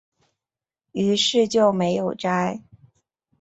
[0.93, 2.63] 於是就没有摘